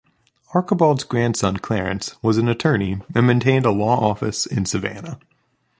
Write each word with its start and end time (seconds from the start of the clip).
Archibald's 0.55 1.03
grandson, 1.03 1.57
Clarance, 1.57 2.15
was 2.23 2.39
an 2.39 2.47
attorney 2.47 3.01
and 3.13 3.27
maintained 3.27 3.67
a 3.67 3.71
law 3.71 3.99
office 4.09 4.47
in 4.47 4.65
Savannah. 4.65 5.19